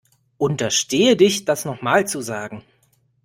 Unterstehe 0.39 1.15
dich 1.15 1.45
das 1.45 1.63
nochmal 1.63 2.07
zu 2.07 2.21
sagen. 2.21 2.63